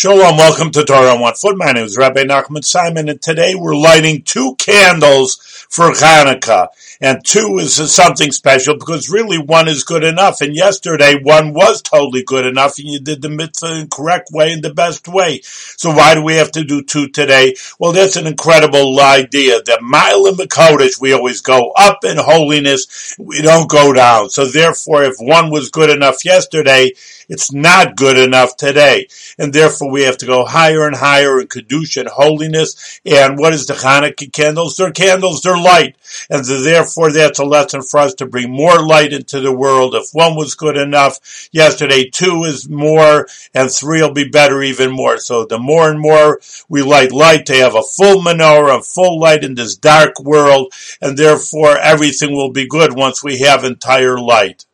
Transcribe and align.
Shalom, 0.00 0.36
welcome 0.36 0.70
to 0.70 0.84
Torah 0.84 1.14
on 1.14 1.20
One 1.20 1.34
Foot. 1.34 1.56
My 1.56 1.72
name 1.72 1.84
is 1.84 1.96
Rabbi 1.96 2.22
Nachman 2.22 2.64
Simon, 2.64 3.08
and 3.08 3.20
today 3.20 3.56
we're 3.56 3.74
lighting 3.74 4.22
two 4.22 4.54
candles 4.54 5.38
for 5.68 5.90
Hanukkah. 5.90 6.68
And 7.00 7.24
two 7.24 7.58
is 7.58 7.74
something 7.92 8.30
special 8.30 8.76
because 8.76 9.10
really 9.10 9.38
one 9.38 9.66
is 9.66 9.82
good 9.82 10.04
enough. 10.04 10.40
And 10.40 10.54
yesterday 10.54 11.20
one 11.20 11.52
was 11.52 11.82
totally 11.82 12.22
good 12.22 12.46
enough, 12.46 12.78
and 12.78 12.86
you 12.86 13.00
did 13.00 13.22
the 13.22 13.28
mitzvah 13.28 13.72
in 13.72 13.80
the 13.80 13.88
correct 13.88 14.30
way 14.32 14.52
and 14.52 14.62
the 14.62 14.72
best 14.72 15.08
way. 15.08 15.40
So 15.42 15.90
why 15.90 16.14
do 16.14 16.22
we 16.22 16.36
have 16.36 16.52
to 16.52 16.62
do 16.62 16.84
two 16.84 17.08
today? 17.08 17.56
Well, 17.80 17.90
that's 17.90 18.14
an 18.14 18.28
incredible 18.28 19.00
idea. 19.00 19.62
The 19.62 19.80
mile 19.82 20.26
in 20.26 20.36
the 20.36 20.46
Kodesh, 20.46 21.00
we 21.00 21.12
always 21.12 21.40
go 21.40 21.72
up 21.76 22.04
in 22.04 22.18
holiness, 22.18 23.16
we 23.18 23.42
don't 23.42 23.68
go 23.68 23.92
down. 23.92 24.30
So 24.30 24.44
therefore, 24.44 25.02
if 25.02 25.16
one 25.18 25.50
was 25.50 25.70
good 25.70 25.90
enough 25.90 26.24
yesterday, 26.24 26.92
it's 27.28 27.52
not 27.52 27.96
good 27.96 28.16
enough 28.16 28.56
today. 28.56 29.06
And 29.38 29.52
therefore 29.88 29.92
we 29.92 30.06
have 30.06 30.18
to 30.18 30.26
go 30.26 30.44
higher 30.44 30.86
and 30.86 30.96
higher 30.96 31.40
in 31.40 31.46
Kedusha 31.46 32.00
and 32.00 32.08
holiness. 32.08 33.00
And 33.04 33.38
what 33.38 33.52
is 33.52 33.66
the 33.66 33.74
Hanukkah 33.74 34.32
candles? 34.32 34.76
They're 34.76 34.92
candles, 34.92 35.42
they're 35.42 35.56
light. 35.56 35.96
And 36.30 36.44
therefore 36.44 37.12
that's 37.12 37.38
a 37.38 37.44
lesson 37.44 37.82
for 37.82 38.00
us 38.00 38.14
to 38.14 38.26
bring 38.26 38.50
more 38.50 38.86
light 38.86 39.12
into 39.12 39.40
the 39.40 39.52
world. 39.52 39.94
If 39.94 40.10
one 40.12 40.36
was 40.36 40.54
good 40.54 40.76
enough 40.76 41.48
yesterday, 41.52 42.08
two 42.10 42.44
is 42.44 42.68
more, 42.68 43.26
and 43.54 43.70
three 43.70 44.02
will 44.02 44.12
be 44.12 44.28
better 44.28 44.62
even 44.62 44.90
more. 44.90 45.18
So 45.18 45.44
the 45.44 45.58
more 45.58 45.90
and 45.90 46.00
more 46.00 46.40
we 46.68 46.82
light 46.82 47.12
light 47.12 47.46
to 47.46 47.54
have 47.54 47.74
a 47.74 47.82
full 47.82 48.22
menorah, 48.22 48.80
a 48.80 48.82
full 48.82 49.18
light 49.18 49.44
in 49.44 49.54
this 49.54 49.76
dark 49.76 50.20
world, 50.20 50.72
and 51.00 51.16
therefore 51.16 51.78
everything 51.78 52.32
will 52.32 52.52
be 52.52 52.66
good 52.66 52.94
once 52.94 53.22
we 53.22 53.38
have 53.38 53.64
entire 53.64 54.18
light. 54.18 54.66